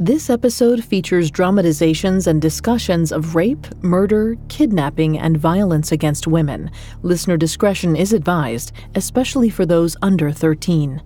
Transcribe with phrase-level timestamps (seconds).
[0.00, 6.72] This episode features dramatizations and discussions of rape, murder, kidnapping, and violence against women.
[7.02, 11.00] Listener discretion is advised, especially for those under 13.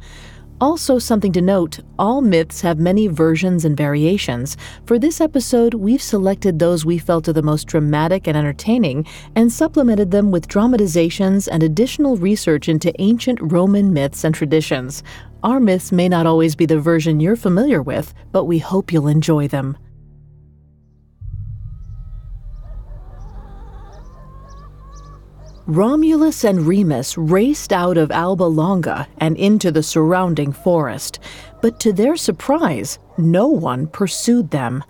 [0.60, 4.56] Also, something to note all myths have many versions and variations.
[4.86, 9.52] For this episode, we've selected those we felt are the most dramatic and entertaining and
[9.52, 15.04] supplemented them with dramatizations and additional research into ancient Roman myths and traditions.
[15.42, 19.06] Our myths may not always be the version you're familiar with, but we hope you'll
[19.06, 19.76] enjoy them.
[25.66, 31.18] Romulus and Remus raced out of Alba Longa and into the surrounding forest,
[31.60, 34.82] but to their surprise, no one pursued them.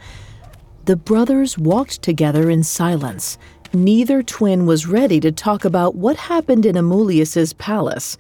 [0.85, 3.39] The brothers walked together in silence.
[3.75, 8.17] Neither twin was ready to talk about what happened in Amulius's palace.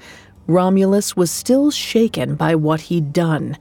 [0.48, 3.58] Romulus was still shaken by what he'd done.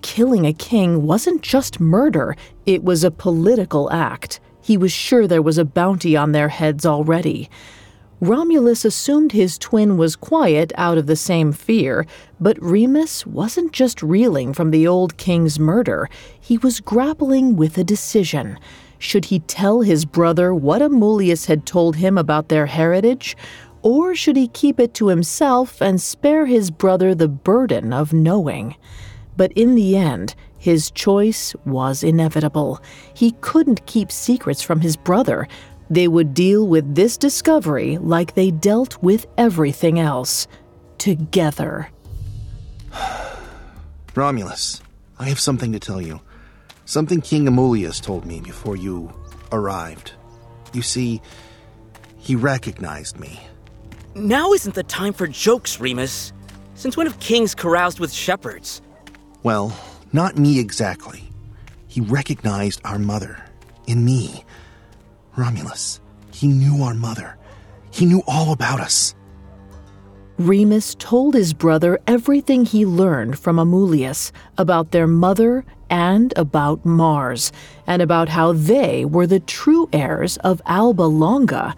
[0.00, 4.40] Killing a king wasn't just murder, it was a political act.
[4.62, 7.50] He was sure there was a bounty on their heads already.
[8.22, 12.06] Romulus assumed his twin was quiet out of the same fear,
[12.40, 16.08] but Remus wasn't just reeling from the old king's murder.
[16.40, 18.58] He was grappling with a decision.
[18.98, 23.36] Should he tell his brother what Amulius had told him about their heritage?
[23.82, 28.76] Or should he keep it to himself and spare his brother the burden of knowing?
[29.36, 32.82] But in the end, his choice was inevitable.
[33.14, 35.48] He couldn't keep secrets from his brother,
[35.90, 40.46] they would deal with this discovery like they dealt with everything else
[40.98, 41.90] together.
[44.14, 44.80] Romulus,
[45.18, 46.20] I have something to tell you.
[46.84, 49.12] Something King Amulius told me before you
[49.50, 50.12] arrived.
[50.72, 51.20] You see,
[52.18, 53.40] he recognized me.
[54.14, 56.32] Now isn't the time for jokes, Remus.
[56.74, 58.82] Since when have kings caroused with shepherds?
[59.44, 59.76] Well,
[60.12, 61.30] not me exactly.
[61.86, 63.44] He recognized our mother
[63.86, 64.44] in me.
[65.36, 66.00] Romulus.
[66.32, 67.38] He knew our mother.
[67.92, 69.14] He knew all about us.
[70.38, 77.52] Remus told his brother everything he learned from Amulius about their mother and about Mars,
[77.86, 81.76] and about how they were the true heirs of Alba Longa.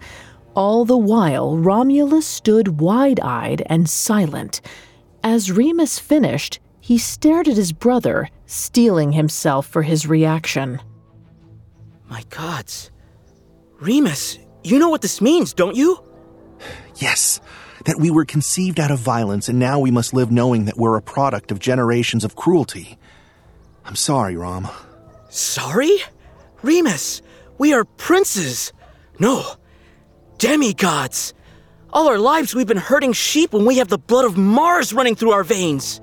[0.55, 4.61] All the while, Romulus stood wide eyed and silent.
[5.23, 10.79] As Remus finished, he stared at his brother, steeling himself for his reaction.
[12.07, 12.91] My gods,
[13.79, 16.03] Remus, you know what this means, don't you?
[16.97, 17.39] Yes,
[17.85, 20.97] that we were conceived out of violence and now we must live knowing that we're
[20.97, 22.97] a product of generations of cruelty.
[23.85, 24.69] I'm sorry, Rom.
[25.29, 25.97] Sorry?
[26.61, 27.21] Remus,
[27.57, 28.71] we are princes.
[29.19, 29.55] No,
[30.37, 31.33] demigods.
[31.91, 35.15] All our lives we've been herding sheep when we have the blood of Mars running
[35.15, 36.01] through our veins.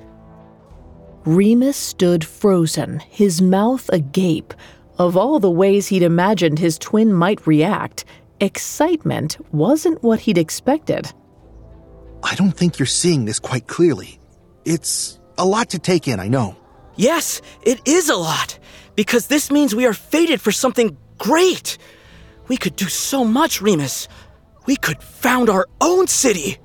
[1.24, 4.54] Remus stood frozen, his mouth agape,
[4.98, 8.04] of all the ways he'd imagined his twin might react,
[8.40, 11.12] excitement wasn't what he'd expected.
[12.22, 14.20] I don't think you're seeing this quite clearly.
[14.64, 16.56] It's a lot to take in, I know.
[16.96, 18.58] Yes, it is a lot,
[18.94, 21.78] because this means we are fated for something great.
[22.50, 24.08] We could do so much, Remus.
[24.66, 26.58] We could found our own city.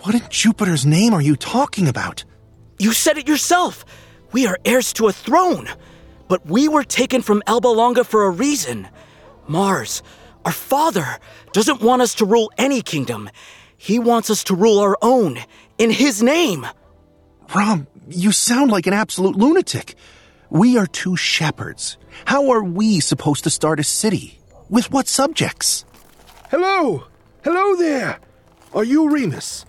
[0.00, 2.24] What in Jupiter's name are you talking about?
[2.80, 3.84] You said it yourself.
[4.32, 5.68] We are heirs to a throne.
[6.26, 8.88] But we were taken from Alba Longa for a reason.
[9.46, 10.02] Mars,
[10.44, 11.06] our father,
[11.52, 13.30] doesn't want us to rule any kingdom.
[13.76, 15.38] He wants us to rule our own,
[15.78, 16.66] in his name.
[17.54, 19.94] Rom, you sound like an absolute lunatic.
[20.50, 21.98] We are two shepherds.
[22.24, 24.39] How are we supposed to start a city?
[24.70, 25.84] With what subjects?
[26.48, 27.02] Hello!
[27.42, 28.20] Hello there!
[28.72, 29.66] Are you Remus?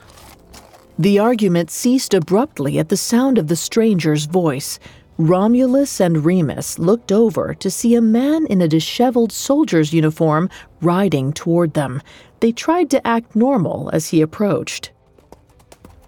[1.00, 4.78] The argument ceased abruptly at the sound of the stranger's voice.
[5.18, 10.52] Romulus and Remus looked over to see a man in a disheveled soldier's uniform
[10.82, 12.04] riding toward them.
[12.40, 14.92] They tried to act normal as he approached.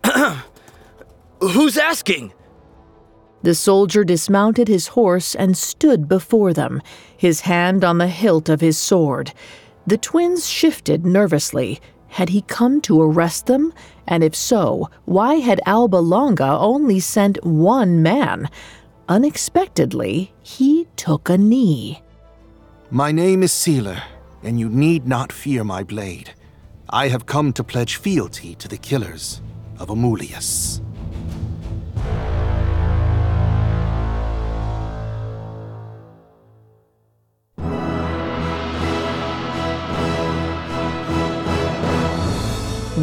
[1.40, 2.32] Who's asking?
[3.44, 6.82] The soldier dismounted his horse and stood before them,
[7.16, 9.34] his hand on the hilt of his sword.
[9.86, 11.82] The twins shifted nervously.
[12.08, 13.74] Had he come to arrest them?
[14.08, 18.50] And if so, why had Alba Longa only sent one man?
[19.10, 22.02] Unexpectedly, he took a knee.
[22.90, 24.02] My name is Celer,
[24.42, 26.34] and you need not fear my blade.
[26.90, 29.42] I have come to pledge fealty to the killers
[29.80, 30.80] of Amulius.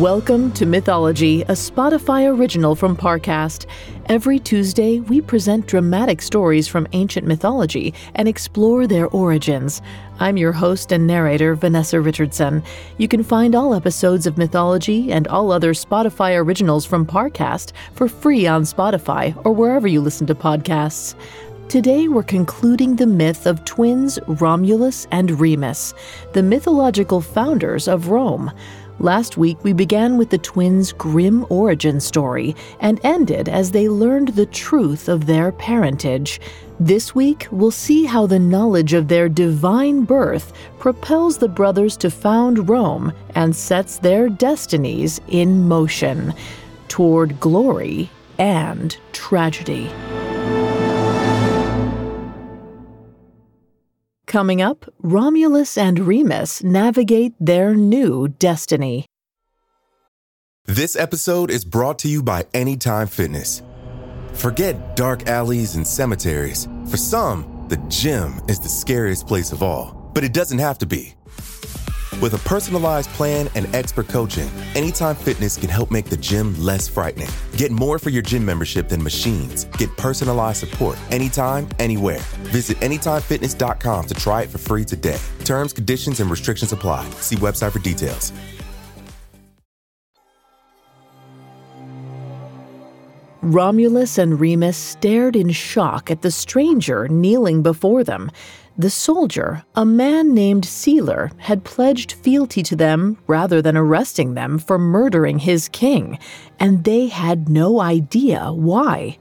[0.00, 3.66] Welcome to Mythology, a Spotify original from Parcast.
[4.06, 9.82] Every Tuesday, we present dramatic stories from ancient mythology and explore their origins.
[10.18, 12.62] I'm your host and narrator, Vanessa Richardson.
[12.96, 18.08] You can find all episodes of Mythology and all other Spotify originals from Parcast for
[18.08, 21.14] free on Spotify or wherever you listen to podcasts.
[21.68, 25.94] Today, we're concluding the myth of twins Romulus and Remus,
[26.32, 28.50] the mythological founders of Rome.
[29.00, 34.28] Last week, we began with the twins' grim origin story and ended as they learned
[34.28, 36.38] the truth of their parentage.
[36.78, 42.10] This week, we'll see how the knowledge of their divine birth propels the brothers to
[42.10, 46.34] found Rome and sets their destinies in motion
[46.88, 49.90] toward glory and tragedy.
[54.30, 59.04] Coming up, Romulus and Remus navigate their new destiny.
[60.66, 63.60] This episode is brought to you by Anytime Fitness.
[64.34, 66.68] Forget dark alleys and cemeteries.
[66.88, 70.86] For some, the gym is the scariest place of all, but it doesn't have to
[70.86, 71.14] be.
[72.20, 76.88] With a personalized plan and expert coaching, Anytime Fitness can help make the gym less
[76.88, 77.28] frightening.
[77.56, 79.64] Get more for your gym membership than machines.
[79.78, 82.20] Get personalized support anytime, anywhere.
[82.50, 85.18] Visit AnytimeFitness.com to try it for free today.
[85.44, 87.08] Terms, conditions, and restrictions apply.
[87.20, 88.32] See website for details.
[93.42, 98.30] Romulus and Remus stared in shock at the stranger kneeling before them.
[98.80, 104.58] The soldier, a man named Celer, had pledged fealty to them rather than arresting them
[104.58, 106.18] for murdering his king,
[106.58, 109.18] and they had no idea why.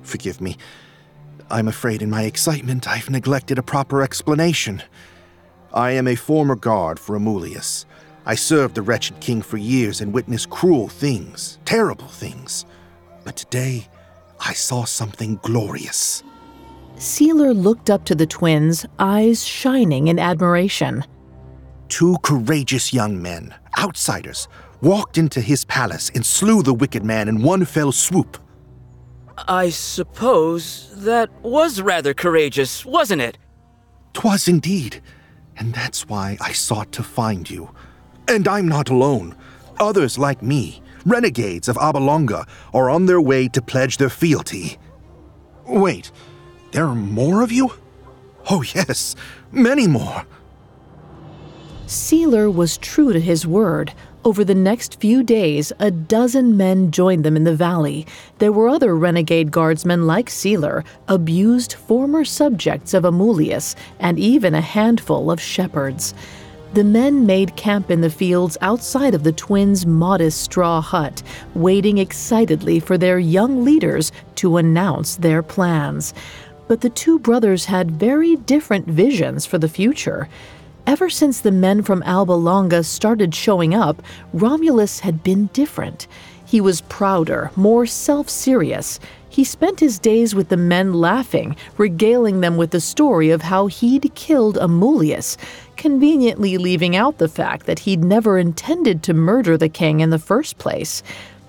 [0.00, 0.56] Forgive me.
[1.50, 4.82] I'm afraid in my excitement I've neglected a proper explanation.
[5.74, 7.84] I am a former guard for Amulius.
[8.24, 12.64] I served the wretched king for years and witnessed cruel things, terrible things.
[13.22, 13.86] But today,
[14.40, 16.22] I saw something glorious.
[16.98, 21.04] Celer looked up to the twins, eyes shining in admiration.
[21.88, 24.48] Two courageous young men, outsiders,
[24.80, 28.38] walked into his palace and slew the wicked man in one fell swoop.
[29.46, 33.38] I suppose that was rather courageous, wasn't it?
[34.14, 35.02] Twas indeed,
[35.58, 37.74] and that's why I sought to find you.
[38.28, 39.36] And I'm not alone.
[39.78, 44.78] Others like me, renegades of Alba Longa, are on their way to pledge their fealty.
[45.66, 46.10] Wait,
[46.72, 47.72] there are more of you?
[48.50, 49.16] Oh, yes,
[49.50, 50.24] many more.
[51.86, 53.92] Celer was true to his word.
[54.24, 58.08] Over the next few days, a dozen men joined them in the valley.
[58.38, 64.60] There were other renegade guardsmen like Celer, abused former subjects of Amulius, and even a
[64.60, 66.12] handful of shepherds.
[66.72, 71.22] The men made camp in the fields outside of the twins' modest straw hut,
[71.54, 76.12] waiting excitedly for their young leaders to announce their plans.
[76.68, 80.28] But the two brothers had very different visions for the future.
[80.86, 84.02] Ever since the men from Alba Longa started showing up,
[84.32, 86.06] Romulus had been different.
[86.44, 89.00] He was prouder, more self serious.
[89.28, 93.66] He spent his days with the men laughing, regaling them with the story of how
[93.66, 95.36] he'd killed Amulius,
[95.76, 100.18] conveniently leaving out the fact that he'd never intended to murder the king in the
[100.18, 101.02] first place.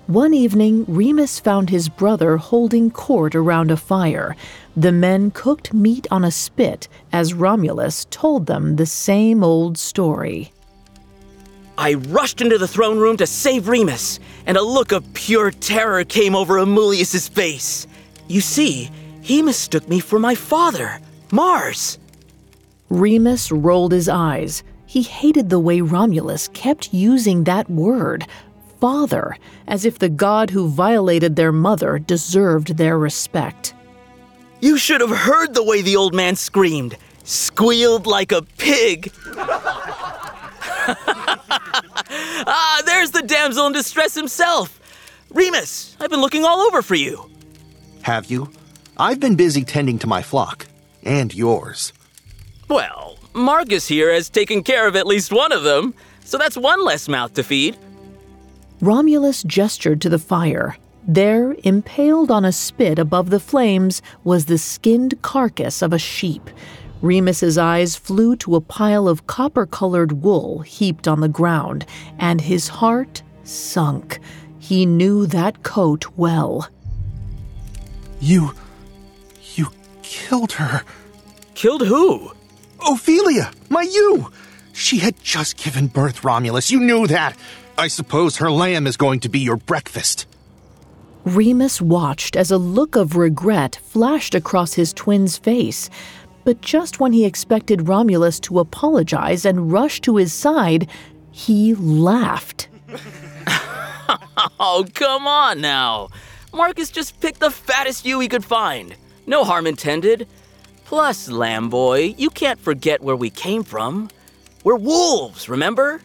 [0.08, 4.36] One evening, Remus found his brother holding court around a fire.
[4.78, 10.52] The men cooked meat on a spit as Romulus told them the same old story.
[11.76, 16.04] I rushed into the throne room to save Remus, and a look of pure terror
[16.04, 17.88] came over Amulius's face.
[18.28, 18.88] You see,
[19.20, 21.00] he mistook me for my father,
[21.32, 21.98] Mars.
[22.88, 24.62] Remus rolled his eyes.
[24.86, 28.28] He hated the way Romulus kept using that word,
[28.78, 29.36] father,
[29.66, 33.74] as if the god who violated their mother deserved their respect.
[34.60, 36.96] You should have heard the way the old man screamed.
[37.24, 39.12] Squealed like a pig.
[42.46, 44.80] ah, there's the damsel in distress himself.
[45.30, 47.30] Remus, I've been looking all over for you.
[48.02, 48.50] Have you?
[48.96, 50.66] I've been busy tending to my flock.
[51.04, 51.92] And yours.
[52.68, 56.84] Well, Marcus here has taken care of at least one of them, so that's one
[56.84, 57.76] less mouth to feed.
[58.80, 60.76] Romulus gestured to the fire.
[61.06, 66.50] There, impaled on a spit above the flames, was the skinned carcass of a sheep.
[67.00, 71.86] Remus's eyes flew to a pile of copper colored wool heaped on the ground,
[72.18, 74.18] and his heart sunk.
[74.58, 76.68] He knew that coat well.
[78.20, 78.52] You.
[79.54, 79.68] you
[80.02, 80.82] killed her.
[81.54, 82.32] Killed who?
[82.86, 84.30] Ophelia, my you!
[84.72, 86.70] She had just given birth, Romulus.
[86.70, 87.36] You knew that.
[87.76, 90.26] I suppose her lamb is going to be your breakfast.
[91.36, 95.90] Remus watched as a look of regret flashed across his twin's face.
[96.44, 100.88] But just when he expected Romulus to apologize and rush to his side,
[101.30, 102.68] he laughed.
[104.60, 106.08] Oh, come on now.
[106.54, 108.94] Marcus just picked the fattest ewe he could find.
[109.26, 110.26] No harm intended.
[110.84, 114.08] Plus, lamb boy, you can't forget where we came from.
[114.64, 116.00] We're wolves, remember?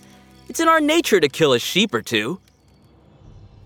[0.50, 2.39] It's in our nature to kill a sheep or two.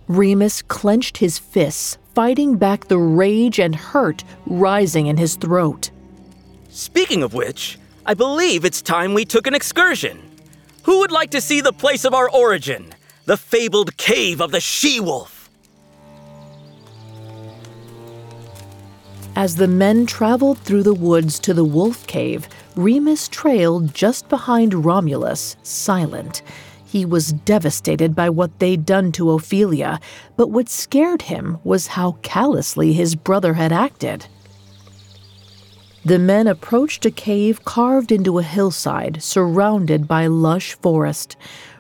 [0.07, 5.91] Remus clenched his fists, fighting back the rage and hurt rising in his throat.
[6.69, 10.19] Speaking of which, I believe it's time we took an excursion.
[10.83, 12.93] Who would like to see the place of our origin,
[13.25, 15.49] the fabled cave of the she wolf?
[19.35, 24.85] As the men traveled through the woods to the wolf cave, Remus trailed just behind
[24.85, 26.41] Romulus, silent.
[26.87, 29.99] He was devastated by what they'd done to Ophelia,
[30.37, 34.27] but what scared him was how callously his brother had acted.
[36.05, 41.35] The men approached a cave carved into a hillside surrounded by lush forest.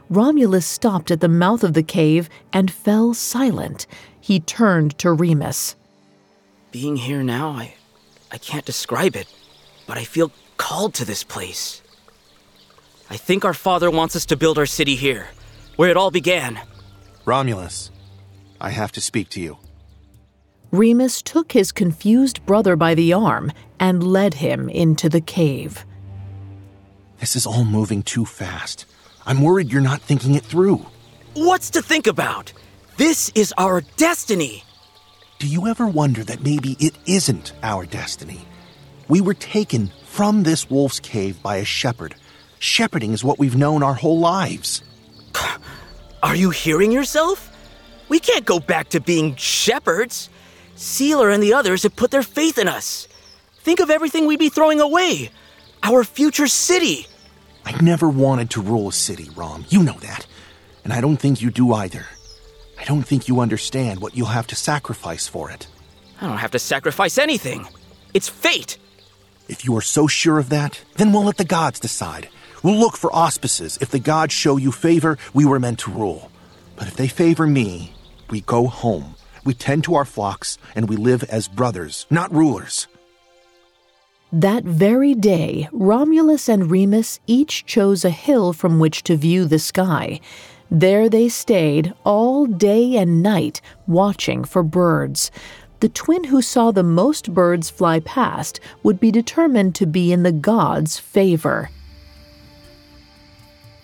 [0.09, 3.87] Romulus stopped at the mouth of the cave and fell silent.
[4.19, 5.77] He turned to Remus.
[6.73, 7.75] Being here now, I,
[8.29, 9.33] I can't describe it,
[9.85, 11.81] but I feel called to this place.
[13.09, 15.27] I think our father wants us to build our city here,
[15.75, 16.59] where it all began.
[17.25, 17.91] Romulus,
[18.59, 19.57] I have to speak to you.
[20.71, 25.85] Remus took his confused brother by the arm and led him into the cave.
[27.19, 28.85] This is all moving too fast.
[29.25, 30.85] I'm worried you're not thinking it through.
[31.33, 32.51] What's to think about?
[32.97, 34.63] This is our destiny.
[35.39, 38.41] Do you ever wonder that maybe it isn't our destiny?
[39.07, 42.15] We were taken from this wolf's cave by a shepherd.
[42.59, 44.83] Shepherding is what we've known our whole lives.
[46.23, 47.51] Are you hearing yourself?
[48.09, 50.29] We can't go back to being shepherds.
[50.75, 53.07] Celer and the others have put their faith in us.
[53.59, 55.31] Think of everything we'd be throwing away.
[55.83, 57.07] Our future city.
[57.65, 59.65] I never wanted to rule a city, Rom.
[59.69, 60.25] You know that.
[60.83, 62.05] And I don't think you do either.
[62.79, 65.67] I don't think you understand what you'll have to sacrifice for it.
[66.21, 67.67] I don't have to sacrifice anything.
[68.13, 68.77] It's fate.
[69.47, 72.29] If you are so sure of that, then we'll let the gods decide.
[72.63, 73.77] We'll look for auspices.
[73.81, 76.31] If the gods show you favor, we were meant to rule.
[76.75, 77.93] But if they favor me,
[78.29, 79.15] we go home.
[79.45, 82.87] We tend to our flocks, and we live as brothers, not rulers.
[84.31, 89.59] That very day, Romulus and Remus each chose a hill from which to view the
[89.59, 90.19] sky.
[90.69, 95.31] There they stayed all day and night, watching for birds.
[95.79, 100.23] The twin who saw the most birds fly past would be determined to be in
[100.23, 101.69] the gods' favor.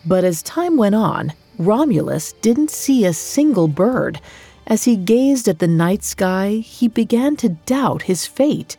[0.06, 4.20] But as time went on, Romulus didn't see a single bird.
[4.68, 8.76] As he gazed at the night sky, he began to doubt his fate.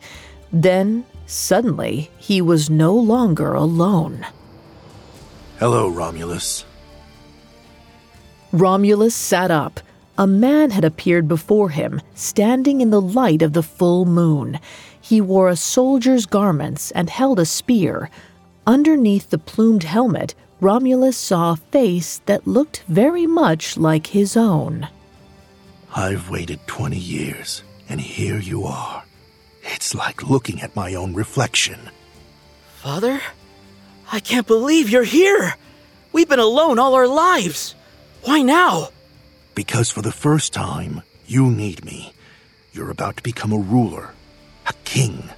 [0.51, 4.25] Then, suddenly, he was no longer alone.
[5.59, 6.65] Hello, Romulus.
[8.51, 9.79] Romulus sat up.
[10.17, 14.59] A man had appeared before him, standing in the light of the full moon.
[14.99, 18.09] He wore a soldier's garments and held a spear.
[18.65, 24.87] Underneath the plumed helmet, Romulus saw a face that looked very much like his own.
[25.95, 29.03] I've waited 20 years, and here you are.
[29.63, 31.79] It's like looking at my own reflection.
[32.77, 33.21] Father?
[34.11, 35.55] I can't believe you're here.
[36.13, 37.75] We've been alone all our lives.
[38.23, 38.89] Why now?
[39.55, 42.13] Because for the first time, you need me.
[42.71, 44.11] You're about to become a ruler,
[44.67, 45.29] a king.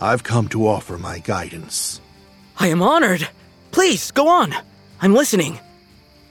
[0.00, 2.00] I've come to offer my guidance.
[2.58, 3.28] I am honored.
[3.70, 4.54] Please, go on.
[5.00, 5.58] I'm listening.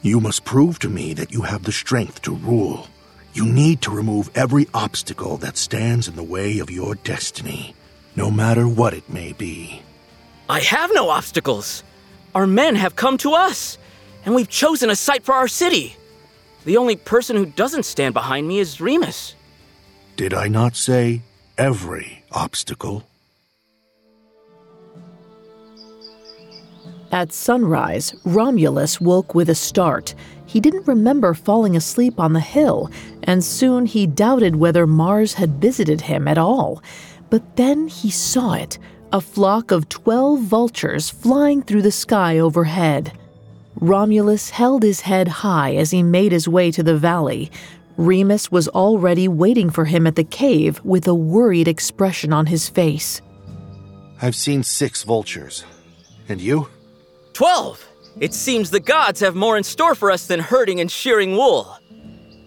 [0.02, 2.88] You must prove to me that you have the strength to rule.
[3.34, 7.76] You need to remove every obstacle that stands in the way of your destiny,
[8.16, 9.82] no matter what it may be.
[10.50, 11.84] I have no obstacles.
[12.34, 13.78] Our men have come to us,
[14.26, 15.96] and we've chosen a site for our city.
[16.66, 19.36] The only person who doesn't stand behind me is Remus.
[20.16, 21.22] Did I not say
[21.58, 23.04] every obstacle?
[27.12, 30.14] At sunrise, Romulus woke with a start.
[30.46, 32.92] He didn't remember falling asleep on the hill,
[33.24, 36.84] and soon he doubted whether Mars had visited him at all.
[37.30, 38.78] But then he saw it
[39.14, 43.18] a flock of twelve vultures flying through the sky overhead.
[43.80, 47.50] Romulus held his head high as he made his way to the valley.
[47.96, 52.68] Remus was already waiting for him at the cave with a worried expression on his
[52.68, 53.22] face.
[54.22, 55.64] I've seen six vultures.
[56.28, 56.68] And you?
[57.38, 57.88] Twelve!
[58.20, 61.78] It seems the gods have more in store for us than herding and shearing wool.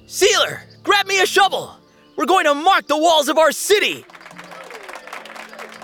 [0.08, 1.76] Celer, grab me a shovel!
[2.16, 4.04] We're going to mark the walls of our city!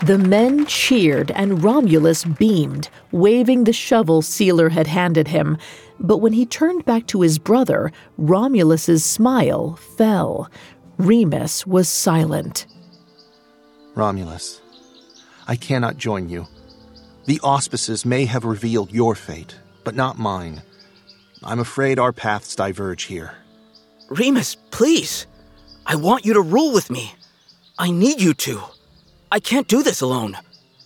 [0.02, 5.56] The men cheered and Romulus beamed, waving the shovel Celer had handed him.
[6.00, 10.50] But when he turned back to his brother, Romulus's smile fell.
[10.98, 12.66] Remus was silent.
[13.94, 14.60] Romulus,
[15.46, 16.48] I cannot join you.
[17.26, 20.62] The auspices may have revealed your fate, but not mine.
[21.42, 23.34] I'm afraid our paths diverge here.
[24.08, 25.26] Remus, please.
[25.84, 27.14] I want you to rule with me.
[27.78, 28.62] I need you to.
[29.30, 30.38] I can't do this alone.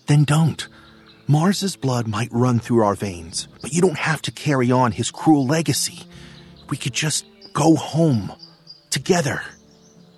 [0.06, 0.66] Then don't.
[1.26, 5.10] Mars's blood might run through our veins, but you don't have to carry on his
[5.10, 6.00] cruel legacy.
[6.70, 8.32] We could just go home.
[8.90, 9.42] Together.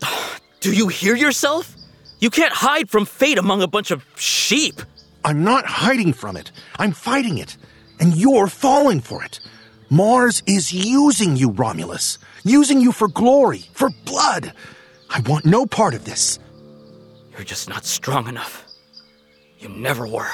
[0.61, 1.76] Do you hear yourself?
[2.21, 4.81] You can't hide from fate among a bunch of sheep.
[5.25, 6.50] I'm not hiding from it.
[6.79, 7.57] I'm fighting it.
[8.00, 9.41] And you're falling for it.
[9.91, 12.19] Mars is using you, Romulus.
[12.45, 14.52] Using you for glory, for blood.
[15.11, 16.38] I want no part of this.
[17.33, 18.67] You're just not strong enough.
[19.59, 20.31] You never were.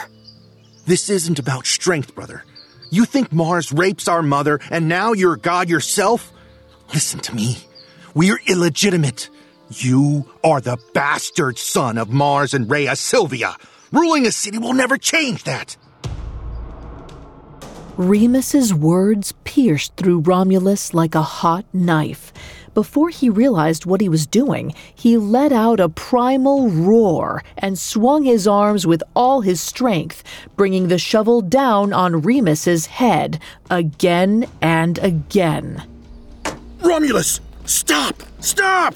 [0.86, 2.44] This isn't about strength, brother.
[2.90, 6.32] You think Mars rapes our mother and now you're God yourself?
[6.94, 7.58] Listen to me.
[8.14, 9.28] We're illegitimate.
[9.70, 13.54] You are the bastard son of Mars and Rhea Silvia.
[13.90, 15.76] Ruling a city will never change that.
[17.96, 22.32] Remus's words pierced through Romulus like a hot knife.
[22.74, 28.22] Before he realized what he was doing, he let out a primal roar and swung
[28.22, 30.22] his arms with all his strength,
[30.54, 35.82] bringing the shovel down on Remus's head again and again.
[36.80, 38.22] Romulus, stop!
[38.38, 38.94] Stop!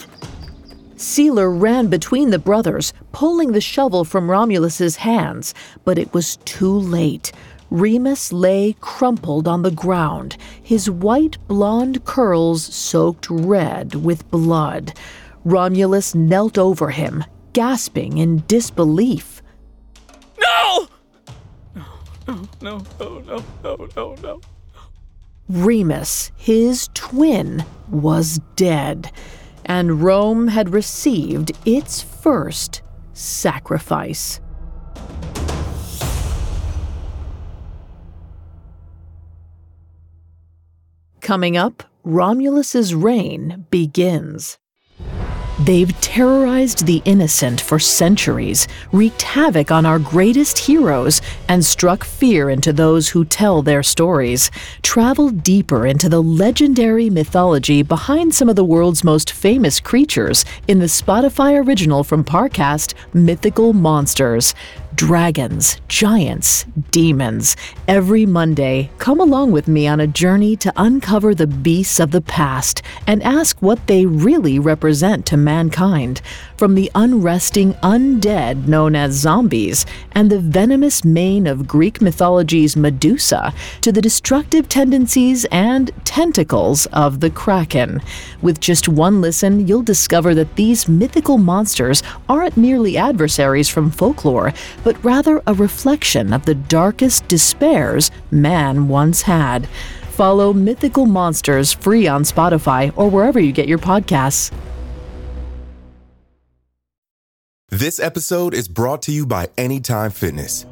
[1.02, 5.52] Celer ran between the brothers, pulling the shovel from Romulus's hands,
[5.84, 7.32] but it was too late.
[7.70, 14.92] Remus lay crumpled on the ground, his white blonde curls soaked red with blood.
[15.44, 19.42] Romulus knelt over him, gasping in disbelief.
[20.40, 20.86] No!
[22.28, 24.40] No, no, no, no, no, no, no.
[25.48, 29.10] Remus, his twin, was dead,
[29.64, 34.40] and Rome had received its first sacrifice.
[41.20, 44.58] Coming up, Romulus's reign begins.
[45.60, 52.48] They've terrorized the innocent for centuries, wreaked havoc on our greatest heroes, and struck fear
[52.48, 54.50] into those who tell their stories.
[54.82, 60.78] Travel deeper into the legendary mythology behind some of the world's most famous creatures in
[60.78, 64.54] the Spotify original from Parcast, Mythical Monsters.
[64.94, 67.56] Dragons, giants, demons.
[67.88, 72.20] Every Monday, come along with me on a journey to uncover the beasts of the
[72.20, 76.20] past and ask what they really represent to mankind.
[76.56, 83.52] From the unresting undead known as zombies and the venomous mane of Greek mythology's Medusa
[83.80, 88.00] to the destructive tendencies and tentacles of the Kraken.
[88.42, 94.52] With just one listen, you'll discover that these mythical monsters aren't merely adversaries from folklore
[94.84, 99.68] but rather a reflection of the darkest despairs man once had.
[100.10, 104.52] Follow Mythical Monsters free on Spotify or wherever you get your podcasts.
[107.70, 110.66] This episode is brought to you by Anytime Fitness.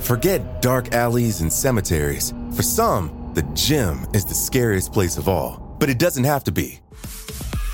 [0.00, 2.34] Forget dark alleys and cemeteries.
[2.52, 6.52] For some, the gym is the scariest place of all, but it doesn't have to
[6.52, 6.80] be.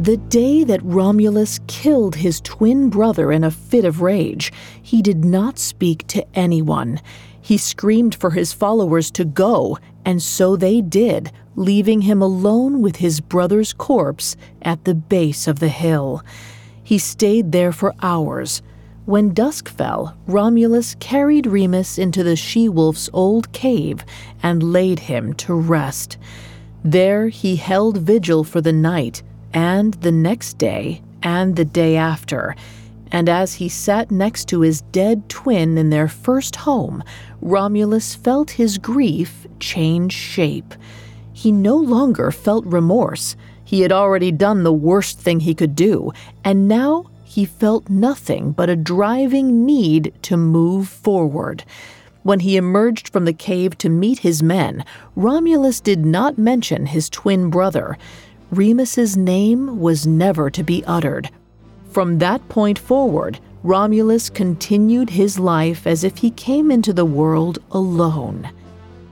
[0.00, 5.26] The day that Romulus killed his twin brother in a fit of rage, he did
[5.26, 7.02] not speak to anyone.
[7.38, 12.96] He screamed for his followers to go, and so they did, leaving him alone with
[12.96, 16.22] his brother's corpse at the base of the hill.
[16.82, 18.62] He stayed there for hours.
[19.04, 24.02] When dusk fell, Romulus carried Remus into the she wolf's old cave
[24.42, 26.16] and laid him to rest.
[26.82, 32.54] There he held vigil for the night and the next day, and the day after.
[33.12, 37.02] And as he sat next to his dead twin in their first home,
[37.40, 40.74] Romulus felt his grief change shape.
[41.40, 43.34] he no longer felt remorse.
[43.64, 46.12] He had already done the worst thing he could do,
[46.44, 51.64] and now he felt nothing but a driving need to move forward.
[52.22, 54.84] When he emerged from the cave to meet his men,
[55.16, 57.96] Romulus did not mention his twin brother.
[58.50, 61.30] Remus's name was never to be uttered.
[61.90, 67.58] From that point forward, Romulus continued his life as if he came into the world
[67.70, 68.50] alone.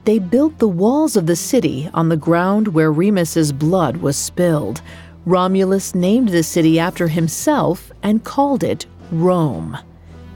[0.05, 4.81] They built the walls of the city on the ground where Remus's blood was spilled.
[5.25, 9.77] Romulus named the city after himself and called it Rome.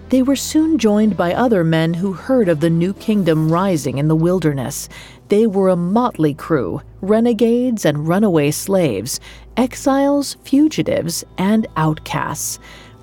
[0.09, 4.07] They were soon joined by other men who heard of the new kingdom rising in
[4.07, 4.87] the wilderness.
[5.33, 9.19] They were a motley crew renegades and runaway slaves,
[9.57, 12.59] exiles, fugitives, and outcasts.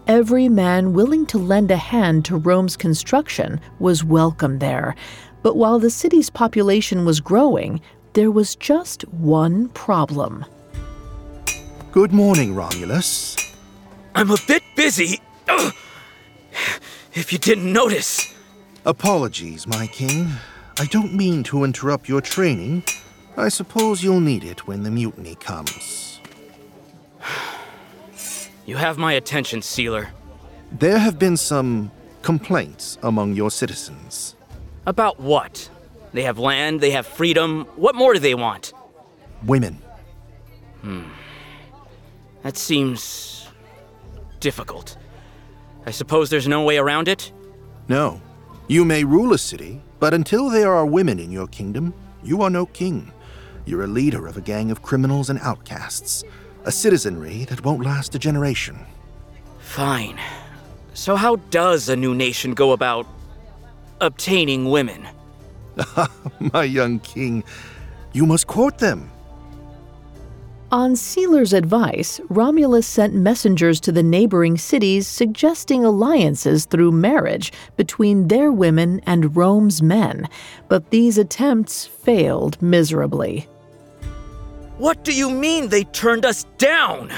[0.07, 4.95] Every man willing to lend a hand to Rome's construction was welcome there.
[5.43, 7.81] But while the city's population was growing,
[8.13, 10.45] there was just one problem.
[11.91, 13.37] Good morning, Romulus.
[14.15, 15.21] I'm a bit busy.
[15.49, 15.75] Ugh.
[17.13, 18.33] If you didn't notice.
[18.87, 20.29] Apologies, my king.
[20.81, 22.85] I don't mean to interrupt your training.
[23.37, 26.21] I suppose you'll need it when the mutiny comes.
[28.67, 30.09] You have my attention, Celer.
[30.71, 31.91] There have been some
[32.23, 34.37] complaints among your citizens.
[34.87, 35.69] About what?
[36.13, 37.67] They have land, they have freedom.
[37.75, 38.73] What more do they want?
[39.45, 39.83] Women.
[40.83, 41.03] Hmm.
[42.43, 43.49] That seems.
[44.39, 44.97] difficult.
[45.85, 47.33] I suppose there's no way around it?
[47.89, 48.21] No.
[48.69, 52.51] You may rule a city, but until there are women in your kingdom, you are
[52.51, 53.13] no king.
[53.67, 56.25] You're a leader of a gang of criminals and outcasts,
[56.65, 58.79] a citizenry that won't last a generation.
[59.59, 60.19] Fine.
[60.95, 63.07] So, how does a new nation go about
[64.01, 65.07] obtaining women?
[66.41, 67.45] My young king,
[68.13, 69.11] you must court them.
[70.73, 78.29] On Celer's advice, Romulus sent messengers to the neighboring cities suggesting alliances through marriage between
[78.29, 80.29] their women and Rome's men,
[80.69, 83.49] but these attempts failed miserably.
[84.79, 87.13] What do you mean they turned us down?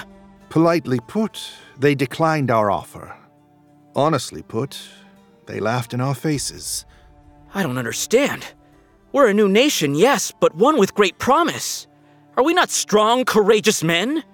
[0.48, 1.38] Politely put,
[1.78, 3.14] they declined our offer.
[3.94, 4.80] Honestly put,
[5.44, 6.86] they laughed in our faces.
[7.54, 8.46] I don't understand.
[9.12, 11.86] We're a new nation, yes, but one with great promise.
[12.36, 14.24] Are we not strong, courageous men?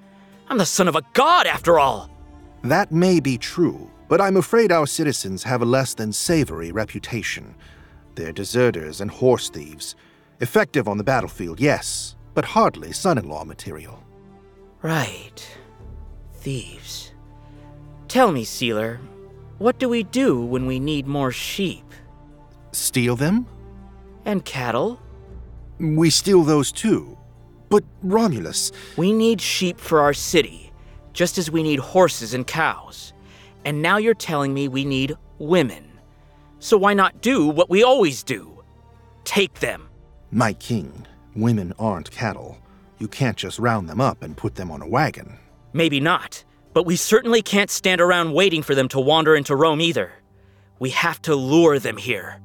[0.48, 2.08] I'm the son of a god, after all.
[2.62, 7.54] That may be true, but I'm afraid our citizens have a less than savory reputation.
[8.14, 9.96] They're deserters and horse thieves.
[10.40, 14.02] Effective on the battlefield, yes, but hardly son in law material.
[14.80, 15.58] Right.
[16.34, 17.12] Thieves.
[18.06, 19.00] Tell me, Celer,
[19.58, 21.84] what do we do when we need more sheep?
[22.70, 23.46] Steal them?
[24.24, 25.00] And cattle?
[25.80, 27.17] We steal those too.
[27.68, 30.72] But, Romulus, We need sheep for our city,
[31.12, 33.12] just as we need horses and cows.
[33.64, 35.84] And now you're telling me we need women.
[36.60, 38.62] So why not do what we always do?
[39.24, 39.88] Take them.
[40.30, 42.58] my king, women aren't cattle.
[42.98, 45.38] You can't just round them up and put them on a wagon.
[45.72, 49.80] Maybe not, but we certainly can't stand around waiting for them to wander into Rome
[49.80, 50.12] either.
[50.80, 52.40] We have to lure them here.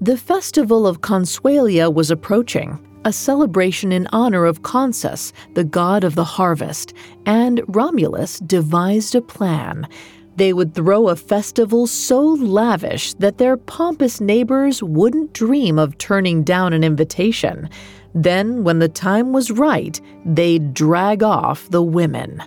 [0.00, 6.16] The festival of Consualia was approaching, a celebration in honor of Consus, the god of
[6.16, 6.92] the harvest,
[7.24, 9.86] and Romulus devised a plan.
[10.34, 16.42] They would throw a festival so lavish that their pompous neighbors wouldn't dream of turning
[16.42, 17.70] down an invitation.
[18.12, 22.42] Then, when the time was right, they'd drag off the women.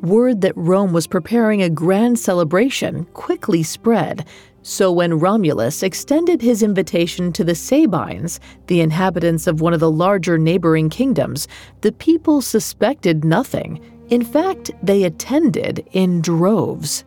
[0.00, 4.28] Word that Rome was preparing a grand celebration quickly spread,
[4.68, 9.90] so when Romulus extended his invitation to the Sabines, the inhabitants of one of the
[9.90, 11.48] larger neighboring kingdoms,
[11.80, 13.80] the people suspected nothing.
[14.10, 17.06] In fact, they attended in droves.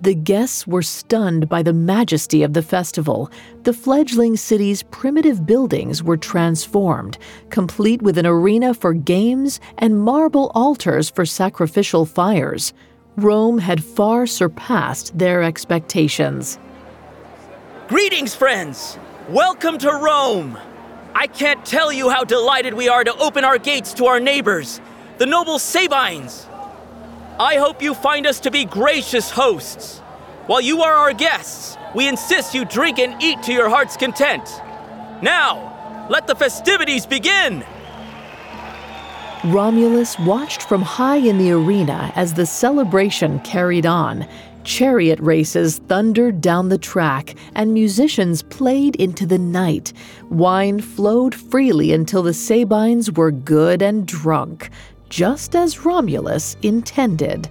[0.00, 3.32] The guests were stunned by the majesty of the festival.
[3.64, 7.18] The fledgling city's primitive buildings were transformed,
[7.50, 12.72] complete with an arena for games and marble altars for sacrificial fires.
[13.16, 16.60] Rome had far surpassed their expectations.
[17.88, 18.96] Greetings, friends!
[19.28, 20.56] Welcome to Rome!
[21.14, 24.80] I can't tell you how delighted we are to open our gates to our neighbors,
[25.18, 26.46] the noble Sabines!
[27.40, 29.98] I hope you find us to be gracious hosts.
[30.46, 34.48] While you are our guests, we insist you drink and eat to your heart's content.
[35.20, 37.64] Now, let the festivities begin!
[39.44, 44.28] Romulus watched from high in the arena as the celebration carried on.
[44.64, 49.92] Chariot races thundered down the track, and musicians played into the night.
[50.30, 54.70] Wine flowed freely until the Sabines were good and drunk,
[55.08, 57.48] just as Romulus intended.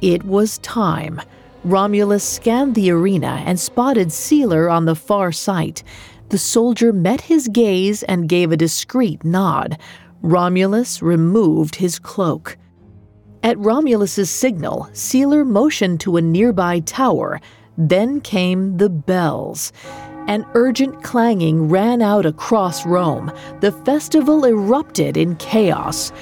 [0.00, 1.20] It was time.
[1.64, 5.82] Romulus scanned the arena and spotted Celer on the far sight.
[6.30, 9.78] The soldier met his gaze and gave a discreet nod.
[10.22, 12.56] Romulus removed his cloak.
[13.42, 17.40] At Romulus's signal, Celer motioned to a nearby tower.
[17.78, 19.72] Then came the bells.
[20.26, 23.32] An urgent clanging ran out across Rome.
[23.60, 26.12] The festival erupted in chaos.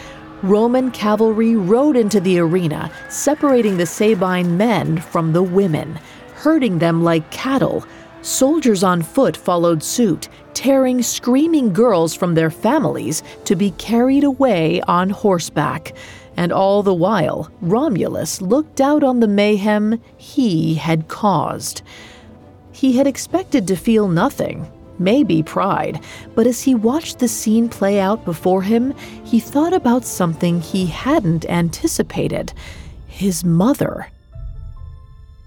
[0.45, 5.99] Roman cavalry rode into the arena, separating the Sabine men from the women,
[6.37, 7.85] herding them like cattle.
[8.23, 14.81] Soldiers on foot followed suit, tearing screaming girls from their families to be carried away
[14.83, 15.95] on horseback.
[16.39, 21.83] And all the while, Romulus looked out on the mayhem he had caused.
[22.71, 24.71] He had expected to feel nothing,
[25.01, 26.01] maybe pride,
[26.37, 30.87] but as he watched the scene play out before him, he thought about something he
[30.87, 32.53] hadn't anticipated
[33.09, 34.07] his mother.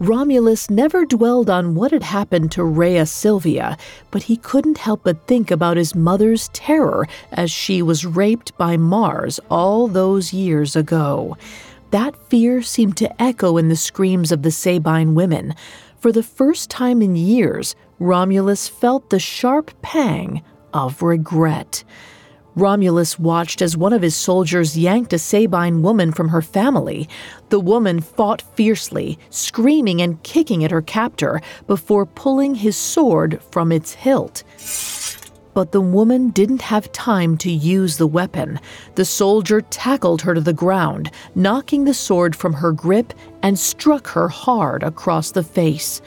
[0.02, 3.78] Romulus never dwelled on what had happened to Rhea Silvia,
[4.10, 8.78] but he couldn't help but think about his mother's terror as she was raped by
[8.78, 11.38] Mars all those years ago.
[11.92, 15.54] That fear seemed to echo in the screams of the Sabine women.
[16.00, 20.42] For the first time in years, Romulus felt the sharp pang
[20.74, 21.84] of regret.
[22.56, 27.08] Romulus watched as one of his soldiers yanked a Sabine woman from her family.
[27.50, 33.72] The woman fought fiercely, screaming and kicking at her captor before pulling his sword from
[33.72, 34.44] its hilt.
[35.54, 38.60] But the woman didn't have time to use the weapon.
[38.96, 44.08] The soldier tackled her to the ground, knocking the sword from her grip and struck
[44.08, 46.02] her hard across the face.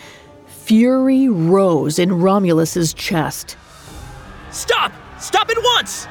[0.47, 3.57] Fury rose in Romulus's chest.
[4.51, 4.93] Stop!
[5.19, 6.07] Stop at once!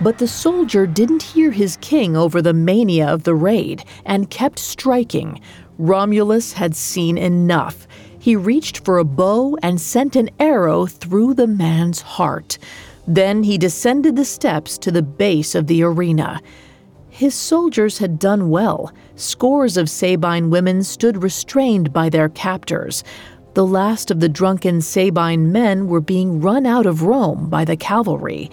[0.00, 4.58] But the soldier didn't hear his king over the mania of the raid and kept
[4.58, 5.40] striking.
[5.78, 7.86] Romulus had seen enough.
[8.18, 12.58] He reached for a bow and sent an arrow through the man's heart.
[13.06, 16.40] Then he descended the steps to the base of the arena.
[17.10, 18.92] His soldiers had done well.
[19.14, 23.04] Scores of Sabine women stood restrained by their captors.
[23.54, 27.76] The last of the drunken Sabine men were being run out of Rome by the
[27.76, 28.50] cavalry.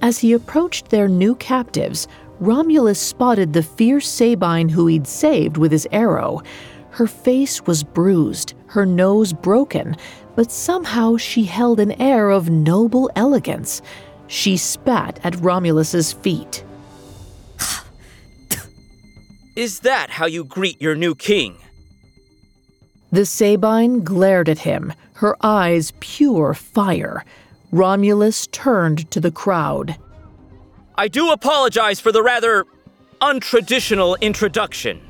[0.00, 2.06] As he approached their new captives,
[2.38, 6.42] Romulus spotted the fierce Sabine who he'd saved with his arrow.
[6.90, 9.96] Her face was bruised, her nose broken,
[10.36, 13.82] but somehow she held an air of noble elegance.
[14.28, 16.62] She spat at Romulus's feet.
[19.56, 21.56] Is that how you greet your new king?
[23.12, 27.24] The Sabine glared at him, her eyes pure fire.
[27.72, 29.96] Romulus turned to the crowd.
[30.96, 32.64] I do apologize for the rather
[33.20, 35.00] untraditional introduction.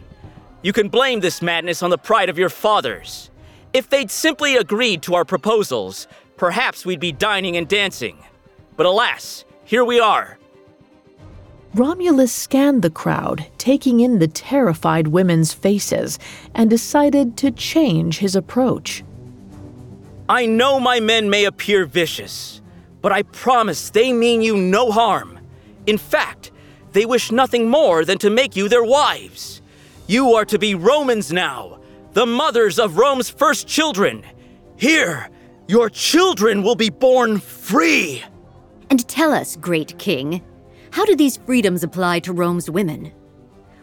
[0.63, 3.31] You can blame this madness on the pride of your fathers.
[3.73, 8.19] If they'd simply agreed to our proposals, perhaps we'd be dining and dancing.
[8.77, 10.39] But alas, here we are.
[11.77, 16.19] Romulus scanned the crowd, taking in the terrified women's faces,
[16.55, 19.05] and decided to change his approach.
[20.27, 22.63] I know my men may appear vicious,
[23.03, 25.39] but I promise they mean you no harm.
[25.85, 26.51] In fact,
[26.93, 29.61] they wish nothing more than to make you their wives.
[30.07, 31.81] You are to be Romans now,
[32.15, 34.25] the mothers of Rome's first children.
[34.77, 35.29] Here,
[35.69, 38.25] your children will be born free.
[38.89, 40.43] And tell us, great king,
[40.97, 43.13] how do these freedoms apply to Rome's women?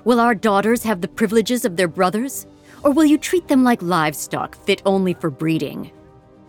[0.03, 2.47] Will our daughters have the privileges of their brothers?
[2.81, 5.91] Or will you treat them like livestock fit only for breeding?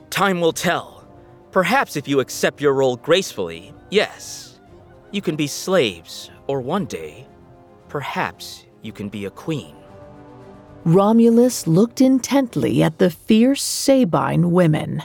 [0.08, 1.06] Time will tell.
[1.50, 4.58] Perhaps if you accept your role gracefully, yes.
[5.12, 7.26] You can be slaves, or one day,
[7.90, 9.76] perhaps you can be a queen.
[10.86, 15.02] Romulus looked intently at the fierce Sabine women.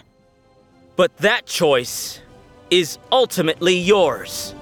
[0.95, 2.21] But that choice
[2.69, 4.55] is ultimately yours.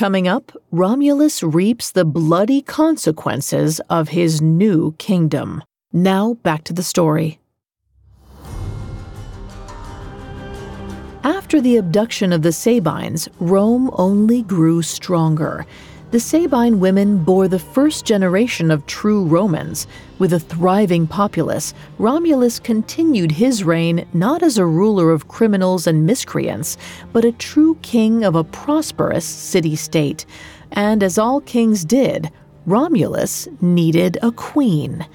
[0.00, 5.62] Coming up, Romulus reaps the bloody consequences of his new kingdom.
[5.92, 7.38] Now, back to the story.
[11.22, 15.66] After the abduction of the Sabines, Rome only grew stronger.
[16.10, 19.86] The Sabine women bore the first generation of true Romans.
[20.18, 26.04] With a thriving populace, Romulus continued his reign not as a ruler of criminals and
[26.04, 26.76] miscreants,
[27.12, 30.26] but a true king of a prosperous city state.
[30.72, 32.32] And as all kings did,
[32.66, 35.06] Romulus needed a queen.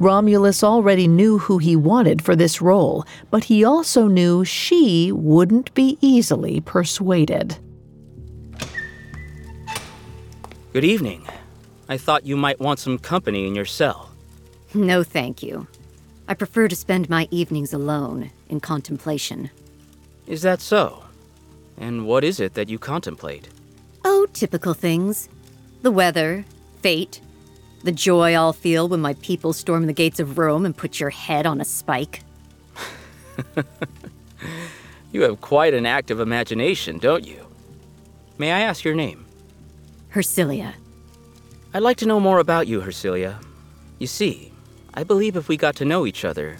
[0.00, 5.72] Romulus already knew who he wanted for this role, but he also knew she wouldn't
[5.72, 7.56] be easily persuaded.
[10.72, 11.26] Good evening.
[11.88, 14.10] I thought you might want some company in your cell.
[14.72, 15.66] No, thank you.
[16.28, 19.50] I prefer to spend my evenings alone, in contemplation.
[20.28, 21.02] Is that so?
[21.76, 23.48] And what is it that you contemplate?
[24.04, 25.28] Oh, typical things.
[25.82, 26.44] The weather,
[26.82, 27.20] fate,
[27.82, 31.10] the joy I'll feel when my people storm the gates of Rome and put your
[31.10, 32.22] head on a spike.
[35.12, 37.44] You have quite an active imagination, don't you?
[38.38, 39.26] May I ask your name?
[40.12, 40.74] Hersilia.
[41.72, 43.36] I'd like to know more about you, Hersilia.
[44.00, 44.52] You see,
[44.92, 46.56] I believe if we got to know each other,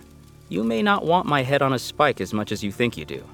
[0.49, 3.05] you may not want my head on a spike as much as you think you
[3.05, 3.25] do.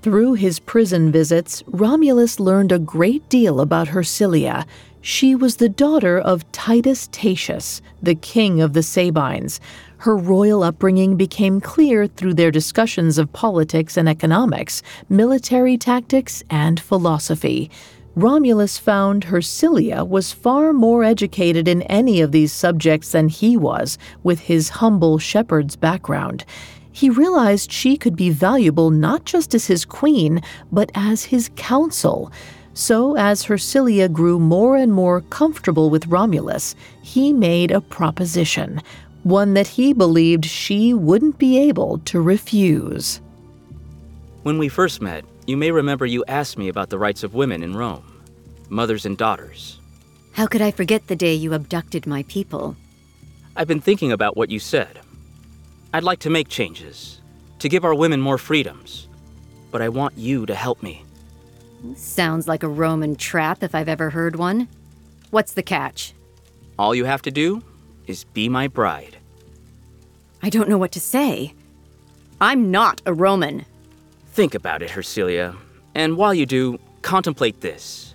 [0.00, 4.64] Through his prison visits, Romulus learned a great deal about Hersilia.
[5.02, 9.60] She was the daughter of Titus Tatius, the king of the Sabines.
[9.98, 16.80] Her royal upbringing became clear through their discussions of politics and economics, military tactics, and
[16.80, 17.70] philosophy.
[18.16, 23.98] Romulus found Hersilia was far more educated in any of these subjects than he was,
[24.22, 26.46] with his humble shepherd's background.
[26.90, 30.40] He realized she could be valuable not just as his queen,
[30.72, 32.32] but as his counsel.
[32.72, 38.80] So, as Hersilia grew more and more comfortable with Romulus, he made a proposition,
[39.24, 43.20] one that he believed she wouldn't be able to refuse.
[44.42, 47.62] When we first met, you may remember you asked me about the rights of women
[47.62, 48.12] in Rome
[48.68, 49.78] mothers and daughters.
[50.32, 52.76] How could I forget the day you abducted my people?
[53.54, 54.98] I've been thinking about what you said.
[55.94, 57.20] I'd like to make changes,
[57.60, 59.08] to give our women more freedoms,
[59.70, 61.04] but I want you to help me.
[61.94, 64.68] Sounds like a Roman trap if I've ever heard one.
[65.30, 66.12] What's the catch?
[66.78, 67.62] All you have to do
[68.06, 69.16] is be my bride.
[70.42, 71.54] I don't know what to say.
[72.40, 73.64] I'm not a Roman.
[74.36, 75.56] Think about it, Hersilia,
[75.94, 78.14] and while you do, contemplate this.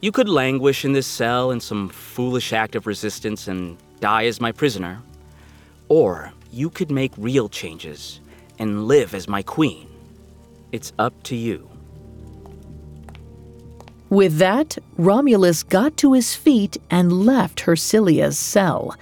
[0.00, 4.40] You could languish in this cell in some foolish act of resistance and die as
[4.40, 5.02] my prisoner.
[5.90, 8.20] Or you could make real changes
[8.58, 9.90] and live as my queen.
[10.72, 11.68] It's up to you.
[14.08, 18.96] With that, Romulus got to his feet and left Hersilia's cell.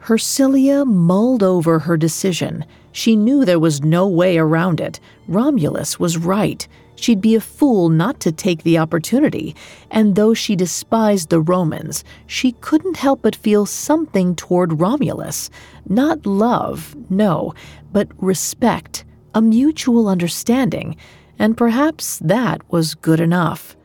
[0.00, 2.64] Hersilia mulled over her decision.
[2.96, 5.00] She knew there was no way around it.
[5.28, 6.66] Romulus was right.
[6.94, 9.54] She'd be a fool not to take the opportunity,
[9.90, 15.50] and though she despised the Romans, she couldn't help but feel something toward Romulus.
[15.86, 17.52] Not love, no,
[17.92, 19.04] but respect,
[19.34, 20.96] a mutual understanding,
[21.38, 23.76] and perhaps that was good enough.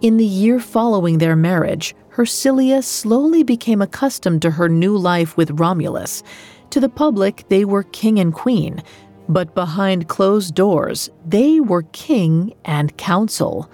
[0.00, 5.58] In the year following their marriage, Hersilia slowly became accustomed to her new life with
[5.58, 6.22] Romulus.
[6.68, 8.82] To the public, they were king and queen,
[9.26, 13.70] but behind closed doors, they were king and council.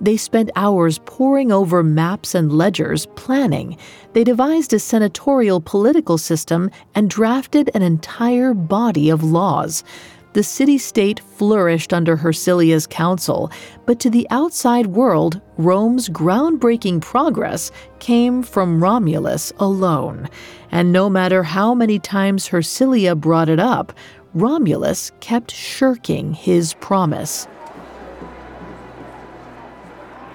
[0.00, 3.76] They spent hours poring over maps and ledgers, planning.
[4.14, 9.84] They devised a senatorial political system and drafted an entire body of laws.
[10.32, 13.50] The city state flourished under Hersilia's counsel,
[13.84, 20.28] but to the outside world, Rome's groundbreaking progress came from Romulus alone.
[20.70, 23.92] And no matter how many times Hersilia brought it up,
[24.32, 27.48] Romulus kept shirking his promise.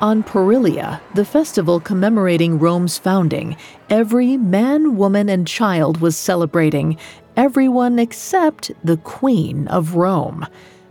[0.02, 3.56] On Parilia, the festival commemorating Rome's founding,
[3.90, 6.98] every man, woman, and child was celebrating,
[7.36, 10.46] everyone except the Queen of Rome.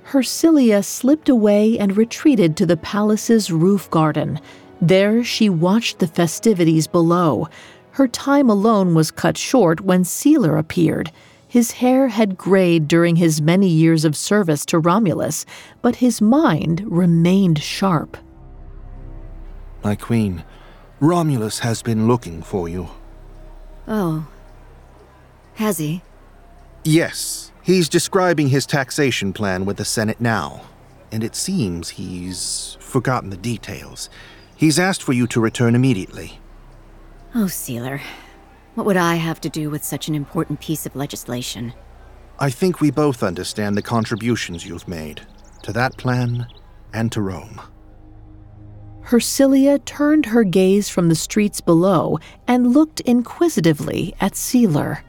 [0.05, 4.41] Hersilia slipped away and retreated to the palace's roof garden.
[4.81, 7.49] There she watched the festivities below.
[7.93, 11.11] Her time alone was cut short when Celer appeared.
[11.49, 15.47] His hair had grayed during his many years of service to Romulus,
[15.83, 18.17] but his mind remained sharp.
[19.85, 20.45] My queen,
[21.01, 22.89] Romulus has been looking for you.
[23.87, 24.27] Oh.
[25.55, 26.03] Has he?
[26.85, 30.63] Yes, he's describing his taxation plan with the Senate now,
[31.11, 34.11] and it seems he's forgotten the details.
[34.55, 36.41] He's asked for you to return immediately.
[37.35, 38.01] Oh, Celer.
[38.75, 41.73] What would I have to do with such an important piece of legislation?
[42.39, 45.23] I think we both understand the contributions you've made
[45.63, 46.47] to that plan
[46.93, 47.61] and to Rome.
[49.05, 55.03] Hersilia turned her gaze from the streets below and looked inquisitively at Celer.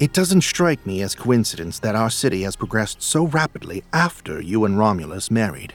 [0.00, 4.64] It doesn't strike me as coincidence that our city has progressed so rapidly after you
[4.64, 5.74] and Romulus married.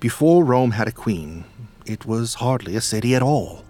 [0.00, 1.44] Before Rome had a queen,
[1.84, 3.64] it was hardly a city at all.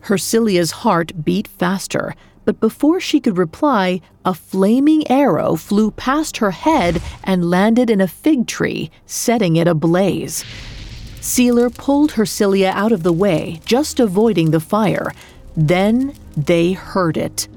[0.00, 2.14] Hersilia's heart beat faster,
[2.46, 8.00] but before she could reply, a flaming arrow flew past her head and landed in
[8.00, 10.42] a fig tree, setting it ablaze.
[11.20, 15.12] Celer pulled Hersilia out of the way, just avoiding the fire.
[15.54, 17.48] Then they heard it.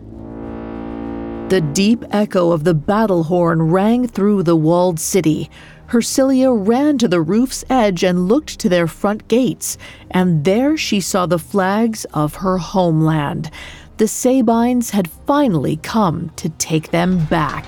[1.50, 5.50] The deep echo of the battle horn rang through the walled city.
[5.88, 9.76] Hersilia ran to the roof's edge and looked to their front gates,
[10.12, 13.50] and there she saw the flags of her homeland.
[13.98, 17.66] The Sabines had finally come to take them back.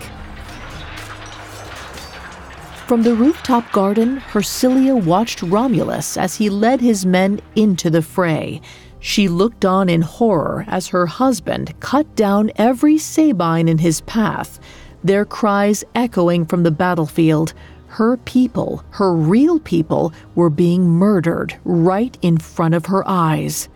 [2.85, 8.61] From the rooftop garden, Hersilia watched Romulus as he led his men into the fray.
[9.03, 14.59] She looked on in horror as her husband cut down every Sabine in his path,
[15.03, 17.53] their cries echoing from the battlefield.
[17.87, 23.67] Her people, her real people, were being murdered right in front of her eyes.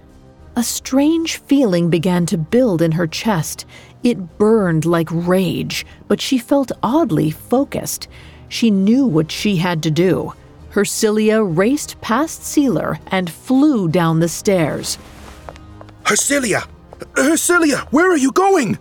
[0.55, 3.65] A strange feeling began to build in her chest.
[4.03, 8.07] It burned like rage, but she felt oddly focused.
[8.47, 10.33] She knew what she had to do.
[10.69, 14.97] Hersilia raced past Celer and flew down the stairs.
[16.05, 16.67] Hersilia!
[17.15, 18.77] Hersilia, where are you going?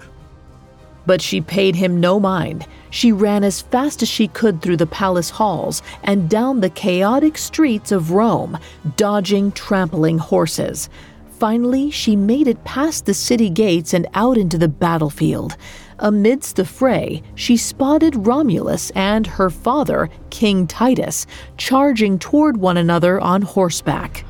[1.07, 2.67] But she paid him no mind.
[2.91, 7.39] She ran as fast as she could through the palace halls and down the chaotic
[7.39, 8.59] streets of Rome,
[8.97, 10.91] dodging trampling horses.
[11.39, 15.57] Finally, she made it past the city gates and out into the battlefield.
[15.99, 23.19] Amidst the fray, she spotted Romulus and her father, King Titus, charging toward one another
[23.19, 24.25] on horseback.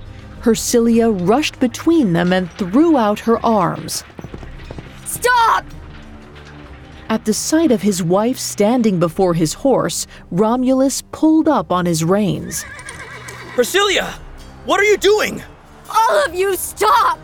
[0.44, 4.04] Hersilia rushed between them and threw out her arms.
[5.06, 5.64] Stop!
[7.08, 12.04] At the sight of his wife standing before his horse, Romulus pulled up on his
[12.04, 12.62] reins.
[13.54, 14.12] Hersilia,
[14.66, 15.42] what are you doing?
[15.88, 17.18] All of you, stop!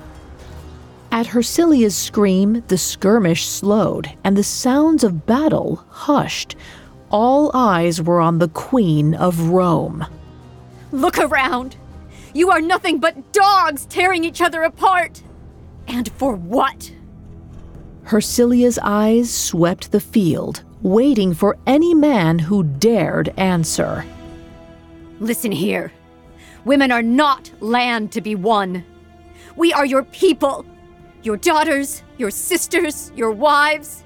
[1.13, 6.57] At Hersilia's scream, the skirmish slowed and the sounds of battle hushed.
[7.11, 10.07] All eyes were on the Queen of Rome.
[10.91, 11.77] Look around!
[12.33, 15.23] You are nothing but dogs tearing each other apart!
[15.89, 16.93] And for what?
[18.05, 24.05] Hersilia's eyes swept the field, waiting for any man who dared answer.
[25.19, 25.93] Listen here.
[26.65, 28.85] Women are not land to be won.
[29.57, 30.65] We are your people,
[31.23, 34.05] your daughters, your sisters, your wives.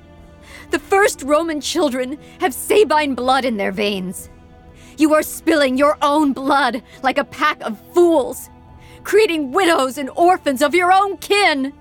[0.70, 4.30] The first Roman children have Sabine blood in their veins.
[4.96, 8.48] You are spilling your own blood like a pack of fools,
[9.02, 11.72] creating widows and orphans of your own kin.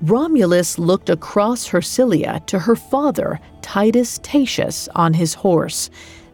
[0.00, 5.90] Romulus looked across Hersilia to her father, Titus Tatius, on his horse.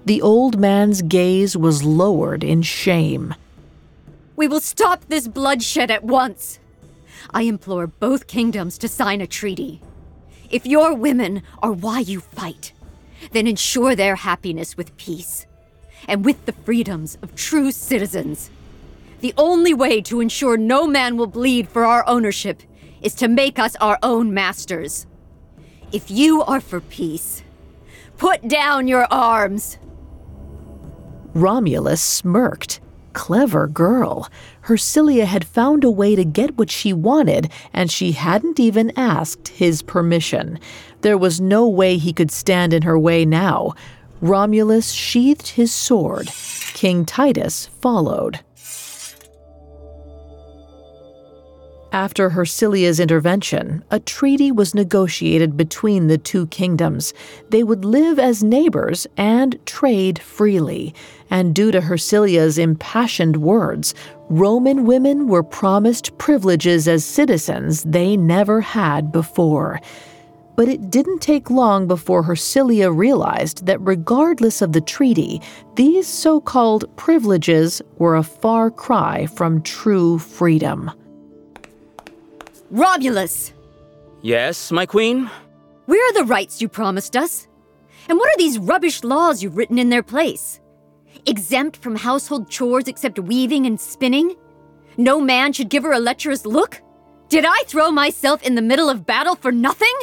[0.07, 3.35] The old man's gaze was lowered in shame.
[4.37, 6.61] We will stop this bloodshed at once.
[7.31, 9.83] I implore both kingdoms to sign a treaty.
[10.51, 12.73] If your women are why you fight,
[13.33, 15.48] then ensure their happiness with peace
[16.09, 18.51] and with the freedoms of true citizens.
[19.21, 22.63] The only way to ensure no man will bleed for our ownership
[23.03, 25.07] is to make us our own masters.
[25.93, 27.43] If you are for peace,
[28.17, 29.79] put down your arms.
[31.35, 32.81] Romulus smirked.
[33.13, 34.29] Clever girl.
[34.63, 39.49] Hersilia had found a way to get what she wanted, and she hadn't even asked
[39.49, 40.59] his permission.
[41.01, 43.75] There was no way he could stand in her way now.
[44.21, 46.31] Romulus sheathed his sword.
[46.75, 48.41] King Titus followed.
[51.93, 57.15] After Hersilia's intervention, a treaty was negotiated between the two kingdoms.
[57.49, 60.95] They would live as neighbors and trade freely.
[61.31, 63.95] And due to Hersilia's impassioned words,
[64.29, 69.81] Roman women were promised privileges as citizens they never had before.
[70.59, 75.41] But it didn't take long before Hersilia realized that regardless of the treaty,
[75.77, 80.91] these so called privileges were a far cry from true freedom.
[82.73, 83.53] Romulus!
[84.21, 85.31] Yes, my queen?
[85.87, 87.47] Where are the rights you promised us?
[88.09, 90.59] And what are these rubbish laws you've written in their place?
[91.25, 94.35] Exempt from household chores except weaving and spinning?
[94.97, 96.83] No man should give her a lecherous look?
[97.29, 99.95] Did I throw myself in the middle of battle for nothing?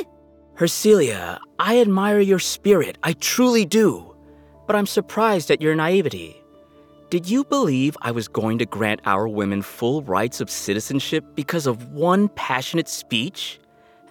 [0.55, 4.15] Hersilia, I admire your spirit, I truly do.
[4.67, 6.41] But I'm surprised at your naivety.
[7.09, 11.67] Did you believe I was going to grant our women full rights of citizenship because
[11.67, 13.59] of one passionate speech?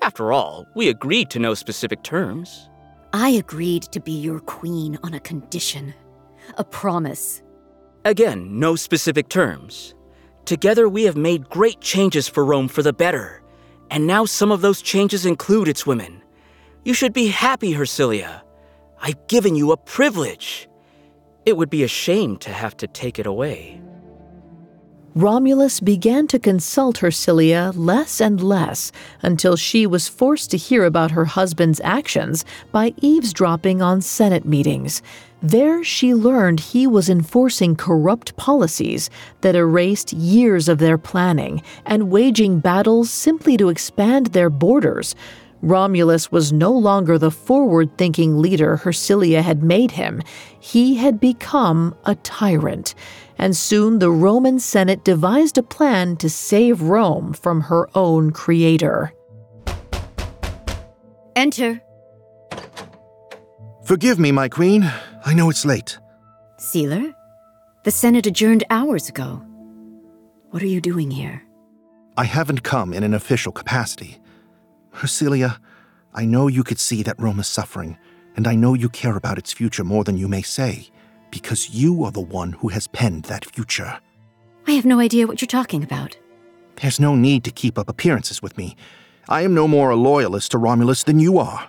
[0.02, 2.68] After all, we agreed to no specific terms.
[3.14, 5.94] I agreed to be your queen on a condition,
[6.58, 7.42] a promise.
[8.04, 9.94] Again, no specific terms.
[10.44, 13.42] Together, we have made great changes for Rome for the better,
[13.90, 16.20] and now some of those changes include its women.
[16.84, 18.42] You should be happy, Hersilia.
[19.00, 20.68] I've given you a privilege.
[21.46, 23.80] It would be a shame to have to take it away.
[25.14, 31.12] Romulus began to consult Hersilia less and less until she was forced to hear about
[31.12, 35.02] her husband's actions by eavesdropping on Senate meetings.
[35.40, 39.08] There, she learned he was enforcing corrupt policies
[39.40, 45.14] that erased years of their planning and waging battles simply to expand their borders.
[45.64, 50.22] Romulus was no longer the forward thinking leader Hersilia had made him.
[50.60, 52.94] He had become a tyrant
[53.38, 59.12] and soon the Roman Senate devised a plan to save Rome from her own creator.
[61.36, 61.82] Enter.
[63.84, 64.90] Forgive me, my queen.
[65.24, 65.98] I know it's late.
[66.58, 67.12] Celer?
[67.82, 69.42] The Senate adjourned hours ago.
[70.50, 71.42] What are you doing here?
[72.16, 74.18] I haven't come in an official capacity.
[74.94, 75.58] Hersilia,
[76.14, 77.98] I know you could see that Rome is suffering,
[78.36, 80.90] and I know you care about its future more than you may say
[81.30, 83.98] because you are the one who has penned that future.
[84.68, 86.16] I have no idea what you're talking about.
[86.76, 88.76] There's no need to keep up appearances with me.
[89.28, 91.68] I am no more a loyalist to Romulus than you are.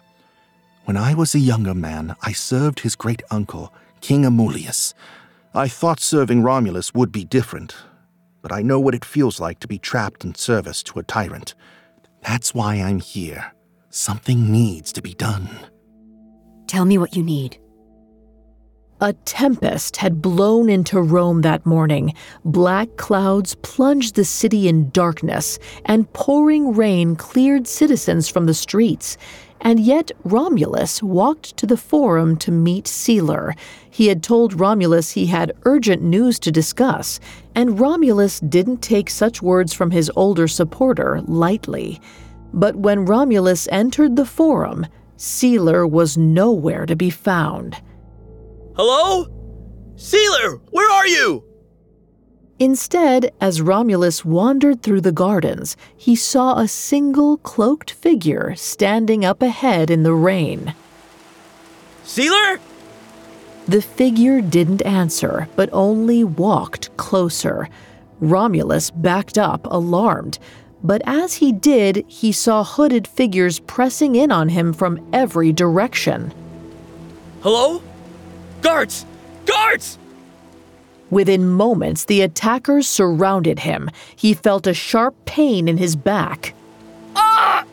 [0.86, 4.94] When I was a younger man, I served his great uncle, King Amulius.
[5.56, 7.76] I thought serving Romulus would be different,
[8.44, 11.56] but I know what it feels like to be trapped in service to a tyrant.
[12.26, 13.54] That's why I'm here.
[13.92, 15.48] Something needs to be done.
[16.68, 17.60] Tell me what you need.
[19.00, 22.16] A tempest had blown into Rome that morning.
[22.44, 29.18] Black clouds plunged the city in darkness, and pouring rain cleared citizens from the streets.
[29.66, 33.56] And yet Romulus walked to the forum to meet Celer.
[33.90, 37.20] He had told Romulus he had urgent news to discuss,
[37.56, 42.00] and Romulus didn't take such words from his older supporter lightly.
[42.54, 44.86] But when Romulus entered the forum,
[45.18, 47.76] Celer was nowhere to be found.
[48.76, 49.26] Hello?
[49.96, 51.45] Celer, where are you?
[52.58, 59.42] Instead, as Romulus wandered through the gardens, he saw a single cloaked figure standing up
[59.42, 60.74] ahead in the rain.
[62.06, 62.60] Celer?
[63.68, 67.68] The figure didn't answer, but only walked closer.
[68.22, 70.40] Romulus backed up, alarmed.
[70.82, 76.32] But as he did, he saw hooded figures pressing in on him from every direction.
[77.42, 77.82] Hello?
[78.62, 79.06] Guards!
[79.46, 79.98] Guards!
[81.16, 83.90] Within moments, the attackers surrounded him.
[84.18, 86.54] He felt a sharp pain in his back.
[87.16, 87.64] Ah!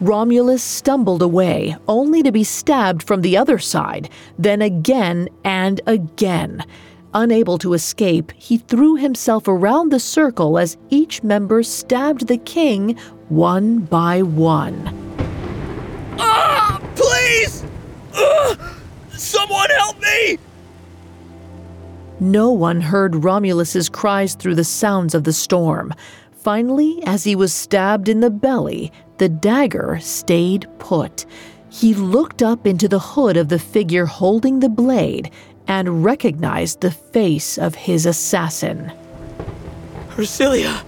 [0.00, 4.08] Romulus stumbled away, only to be stabbed from the other side,
[4.38, 6.64] then again and again.
[7.12, 12.96] Unable to escape, he threw himself around the circle as each member stabbed the king
[13.28, 15.26] one by one.
[16.20, 16.80] Ah!
[16.94, 17.64] Please!
[18.14, 18.54] Uh!
[19.10, 20.38] Someone help me!
[22.20, 25.92] No one heard Romulus's cries through the sounds of the storm.
[26.32, 31.26] Finally, as he was stabbed in the belly, the dagger stayed put.
[31.68, 35.30] He looked up into the hood of the figure holding the blade
[35.68, 38.92] and recognized the face of his assassin.
[40.10, 40.82] Hersilia!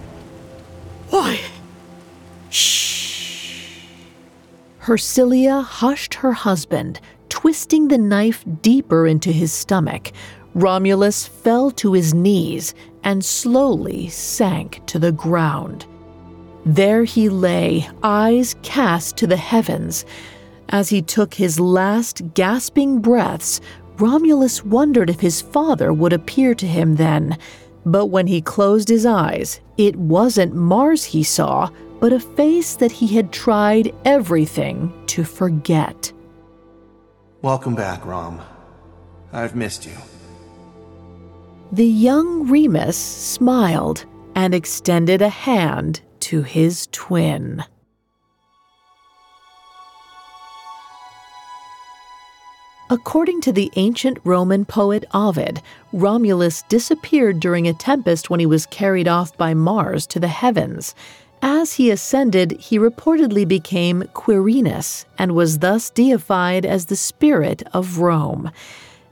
[1.09, 1.39] Why?
[2.49, 3.83] Shh.
[4.79, 10.11] Hersilia hushed her husband, twisting the knife deeper into his stomach,
[10.53, 12.73] Romulus fell to his knees
[13.03, 15.85] and slowly sank to the ground.
[16.65, 20.05] There he lay, eyes cast to the heavens.
[20.69, 23.61] As he took his last gasping breaths,
[23.97, 27.37] Romulus wondered if his father would appear to him then.
[27.85, 31.69] But when he closed his eyes, it wasn't Mars he saw,
[31.99, 36.11] but a face that he had tried everything to forget.
[37.41, 38.41] Welcome back, Rom.
[39.31, 39.93] I've missed you.
[41.71, 44.03] The young Remus smiled
[44.33, 47.63] and extended a hand to his twin.
[52.89, 55.61] According to the ancient Roman poet Ovid,
[55.93, 60.95] Romulus disappeared during a tempest when he was carried off by Mars to the heavens.
[61.43, 67.99] As he ascended, he reportedly became Quirinus and was thus deified as the spirit of
[67.99, 68.49] Rome.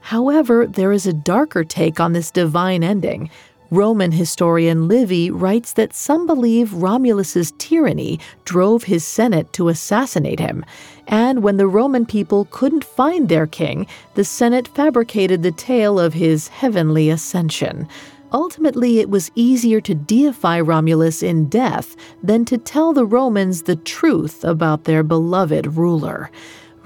[0.08, 3.28] However, there is a darker take on this divine ending.
[3.70, 10.64] Roman historian Livy writes that some believe Romulus's tyranny drove his Senate to assassinate him,
[11.06, 16.14] and when the Roman people couldn't find their king, the Senate fabricated the tale of
[16.14, 17.86] his heavenly ascension.
[18.32, 23.76] Ultimately, it was easier to deify Romulus in death than to tell the Romans the
[23.76, 26.30] truth about their beloved ruler.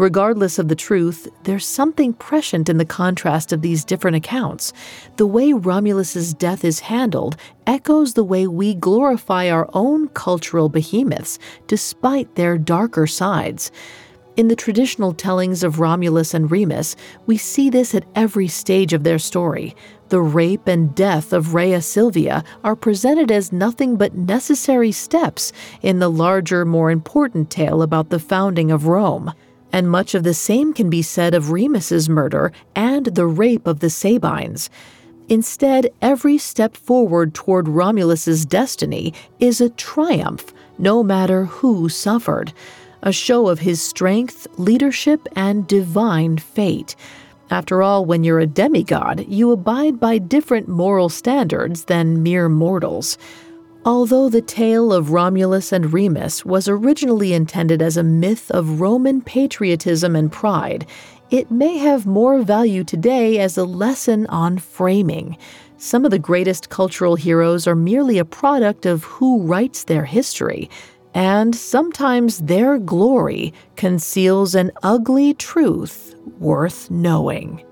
[0.02, 4.72] Regardless of the truth, there's something prescient in the contrast of these different accounts.
[5.16, 7.36] The way Romulus's death is handled
[7.68, 11.38] echoes the way we glorify our own cultural behemoths,
[11.68, 13.70] despite their darker sides.
[14.36, 16.96] In the traditional tellings of Romulus and Remus,
[17.26, 19.76] we see this at every stage of their story.
[20.08, 26.00] The rape and death of Rhea Silvia are presented as nothing but necessary steps in
[26.00, 29.32] the larger, more important tale about the founding of Rome
[29.72, 33.80] and much of the same can be said of Remus's murder and the rape of
[33.80, 34.70] the Sabines.
[35.28, 42.52] Instead, every step forward toward Romulus's destiny is a triumph, no matter who suffered,
[43.02, 46.94] a show of his strength, leadership, and divine fate.
[47.50, 53.18] After all, when you're a demigod, you abide by different moral standards than mere mortals.
[53.84, 59.20] Although the tale of Romulus and Remus was originally intended as a myth of Roman
[59.20, 60.86] patriotism and pride,
[61.30, 65.36] it may have more value today as a lesson on framing.
[65.78, 70.70] Some of the greatest cultural heroes are merely a product of who writes their history,
[71.12, 77.64] and sometimes their glory conceals an ugly truth worth knowing.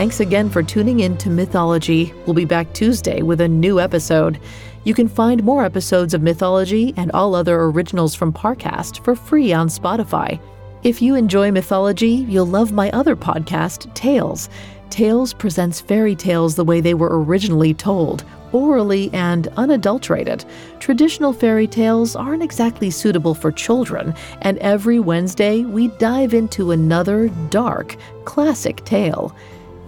[0.00, 2.14] Thanks again for tuning in to Mythology.
[2.24, 4.40] We'll be back Tuesday with a new episode.
[4.84, 9.52] You can find more episodes of Mythology and all other originals from Parcast for free
[9.52, 10.40] on Spotify.
[10.84, 14.48] If you enjoy mythology, you'll love my other podcast, Tales.
[14.88, 20.46] Tales presents fairy tales the way they were originally told, orally and unadulterated.
[20.78, 27.28] Traditional fairy tales aren't exactly suitable for children, and every Wednesday we dive into another
[27.50, 29.36] dark, classic tale.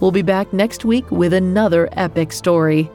[0.02, 2.90] We'll be back next week with another epic story.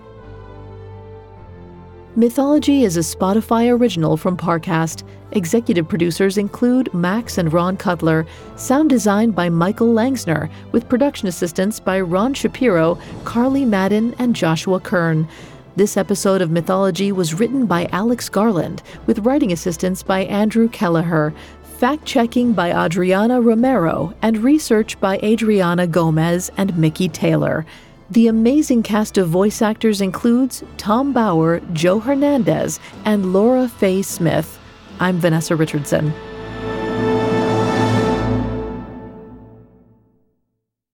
[2.17, 5.07] Mythology is a Spotify original from Parcast.
[5.31, 8.27] Executive producers include Max and Ron Cutler.
[8.57, 14.81] Sound design by Michael Langsner, with production assistance by Ron Shapiro, Carly Madden, and Joshua
[14.81, 15.29] Kern.
[15.77, 21.33] This episode of Mythology was written by Alex Garland, with writing assistance by Andrew Kelleher
[21.77, 27.67] fact checking by Adriana Romero, and research by Adriana Gomez and Mickey Taylor.
[28.09, 34.59] The amazing cast of voice actors includes Tom Bauer, Joe Hernandez, and Laura Faye Smith.
[34.99, 36.13] I'm Vanessa Richardson.